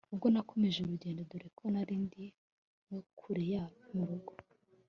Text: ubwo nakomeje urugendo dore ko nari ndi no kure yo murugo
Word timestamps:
ubwo 0.13 0.27
nakomeje 0.33 0.77
urugendo 0.81 1.21
dore 1.29 1.47
ko 1.57 1.63
nari 1.73 1.95
ndi 2.05 2.25
no 2.89 2.99
kure 3.19 3.43
yo 3.53 3.63
murugo 3.95 4.33